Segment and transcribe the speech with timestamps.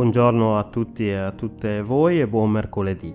[0.00, 3.14] Buongiorno a tutti e a tutte voi e buon mercoledì.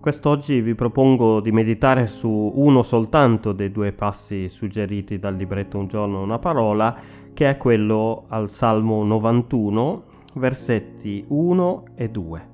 [0.00, 5.86] Quest'oggi vi propongo di meditare su uno soltanto dei due passi suggeriti dal libretto Un
[5.86, 6.96] giorno una parola,
[7.32, 10.02] che è quello al Salmo 91,
[10.34, 12.48] versetti 1 e 2.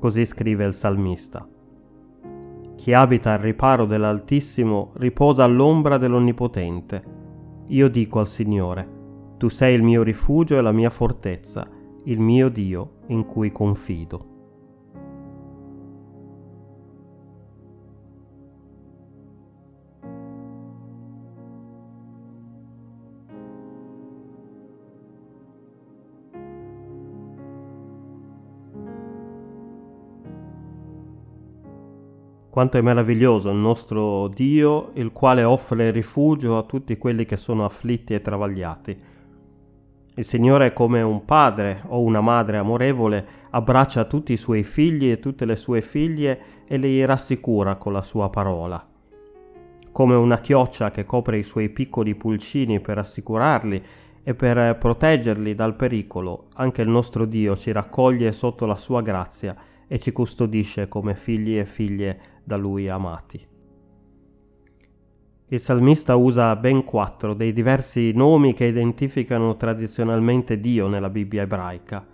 [0.00, 1.46] Così scrive il salmista.
[2.74, 7.04] Chi abita al riparo dell'Altissimo riposa all'ombra dell'Onnipotente.
[7.68, 9.01] Io dico al Signore,
[9.42, 11.68] tu sei il mio rifugio e la mia fortezza,
[12.04, 14.28] il mio Dio in cui confido.
[32.48, 37.64] Quanto è meraviglioso il nostro Dio, il quale offre rifugio a tutti quelli che sono
[37.64, 39.10] afflitti e travagliati
[40.14, 45.18] il Signore, come un padre o una madre amorevole, abbraccia tutti i suoi figli e
[45.18, 48.86] tutte le sue figlie e li rassicura con la sua parola.
[49.90, 53.82] Come una chioccia che copre i suoi piccoli pulcini per assicurarli
[54.22, 59.56] e per proteggerli dal pericolo, anche il nostro Dio ci raccoglie sotto la sua grazia
[59.86, 63.51] e ci custodisce come figli e figlie da Lui amati.
[65.52, 72.06] Il salmista usa ben quattro dei diversi nomi che identificano tradizionalmente Dio nella Bibbia ebraica,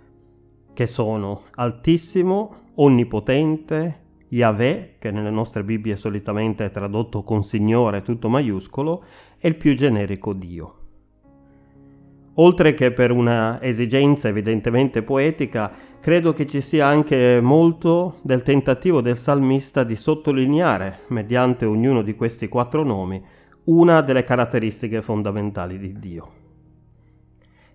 [0.73, 8.27] che sono Altissimo, Onnipotente, Yahweh, che nelle nostre Bibbie solitamente è tradotto con Signore tutto
[8.27, 9.03] maiuscolo,
[9.37, 10.73] e il più generico Dio.
[12.33, 19.01] Oltre che per una esigenza evidentemente poetica, credo che ci sia anche molto del tentativo
[19.01, 23.21] del salmista di sottolineare, mediante ognuno di questi quattro nomi,
[23.65, 26.31] una delle caratteristiche fondamentali di Dio.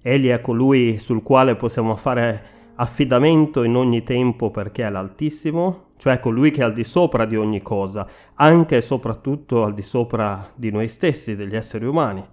[0.01, 6.19] Egli è colui sul quale possiamo fare affidamento in ogni tempo perché è l'Altissimo, cioè
[6.19, 10.51] colui che è al di sopra di ogni cosa, anche e soprattutto al di sopra
[10.55, 12.25] di noi stessi, degli esseri umani.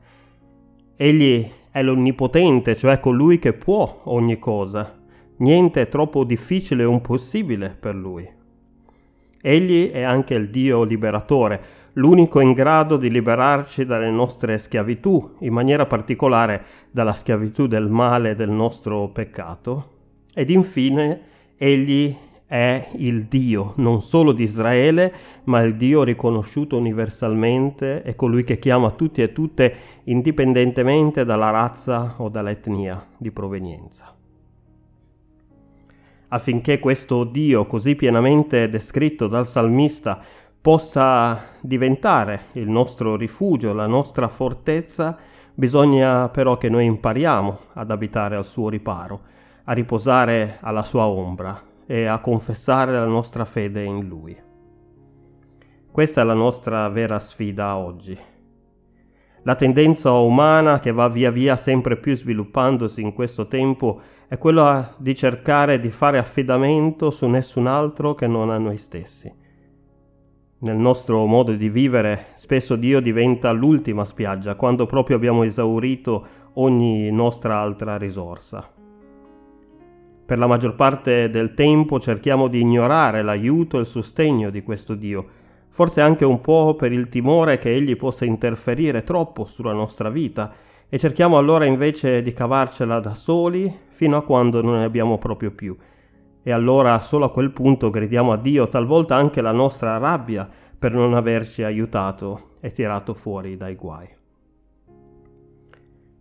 [0.96, 5.00] Egli è l'Onnipotente, cioè colui che può ogni cosa,
[5.42, 8.30] Niente è troppo difficile o impossibile per lui.
[9.42, 11.62] Egli è anche il Dio liberatore,
[11.94, 18.36] l'unico in grado di liberarci dalle nostre schiavitù, in maniera particolare dalla schiavitù del male
[18.36, 19.90] del nostro peccato.
[20.32, 21.22] Ed infine,
[21.58, 22.16] egli
[22.46, 25.12] è il Dio non solo di Israele,
[25.46, 32.14] ma il Dio riconosciuto universalmente e colui che chiama tutti e tutte indipendentemente dalla razza
[32.18, 34.14] o dall'etnia di provenienza
[36.34, 40.20] affinché questo Dio così pienamente descritto dal salmista
[40.62, 45.18] possa diventare il nostro rifugio, la nostra fortezza,
[45.54, 49.22] bisogna però che noi impariamo ad abitare al suo riparo,
[49.66, 54.38] a riposare alla sua ombra e a confessare la nostra fede in Lui.
[55.92, 58.18] Questa è la nostra vera sfida oggi.
[59.44, 64.94] La tendenza umana che va via via sempre più sviluppandosi in questo tempo è quella
[64.98, 69.34] di cercare di fare affidamento su nessun altro che non a noi stessi.
[70.60, 77.10] Nel nostro modo di vivere spesso Dio diventa l'ultima spiaggia quando proprio abbiamo esaurito ogni
[77.10, 78.70] nostra altra risorsa.
[80.24, 84.94] Per la maggior parte del tempo cerchiamo di ignorare l'aiuto e il sostegno di questo
[84.94, 85.26] Dio,
[85.72, 90.54] forse anche un po' per il timore che egli possa interferire troppo sulla nostra vita
[90.88, 95.52] e cerchiamo allora invece di cavarcela da soli fino a quando non ne abbiamo proprio
[95.52, 95.76] più.
[96.44, 100.92] E allora solo a quel punto gridiamo a Dio talvolta anche la nostra rabbia per
[100.92, 104.08] non averci aiutato e tirato fuori dai guai.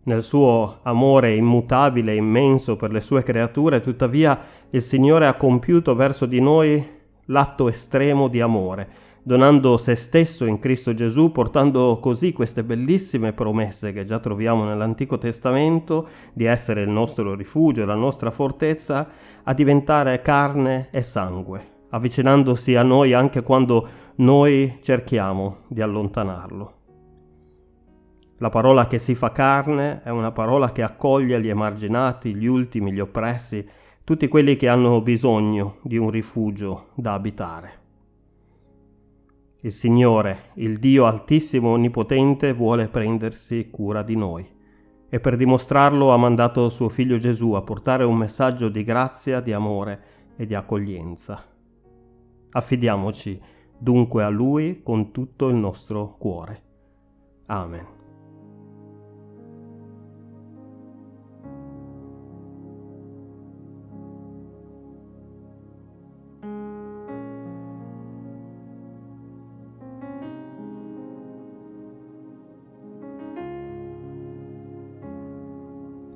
[0.02, 4.40] Nel suo amore immutabile e immenso per le sue creature, tuttavia,
[4.70, 8.88] il Signore ha compiuto verso di noi l'atto estremo di amore,
[9.22, 15.18] donando se stesso in Cristo Gesù, portando così queste bellissime promesse che già troviamo nell'Antico
[15.18, 19.08] Testamento di essere il nostro rifugio, la nostra fortezza,
[19.42, 26.74] a diventare carne e sangue, avvicinandosi a noi anche quando noi cerchiamo di allontanarlo.
[28.38, 32.90] La parola che si fa carne è una parola che accoglie gli emarginati, gli ultimi,
[32.90, 33.66] gli oppressi,
[34.02, 37.79] tutti quelli che hanno bisogno di un rifugio da abitare.
[39.62, 44.58] Il Signore, il Dio Altissimo Onnipotente, vuole prendersi cura di noi
[45.12, 49.52] e per dimostrarlo ha mandato suo figlio Gesù a portare un messaggio di grazia, di
[49.52, 50.02] amore
[50.36, 51.44] e di accoglienza.
[52.52, 53.38] Affidiamoci
[53.76, 56.62] dunque a Lui con tutto il nostro cuore.
[57.46, 57.99] Amen.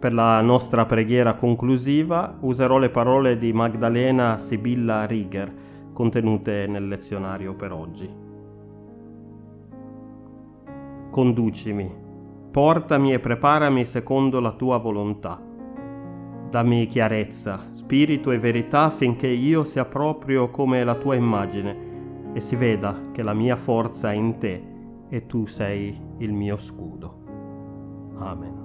[0.05, 5.51] Per la nostra preghiera conclusiva userò le parole di Magdalena Sibilla Rieger
[5.95, 8.06] contenute nel lezionario per oggi.
[11.11, 11.91] Conducimi,
[12.51, 15.41] portami e preparami secondo la tua volontà.
[16.51, 22.56] Dammi chiarezza, spirito e verità affinché io sia proprio come la tua immagine e si
[22.56, 24.62] veda che la mia forza è in te
[25.09, 27.23] e tu sei il mio scudo.
[28.19, 28.64] Amen.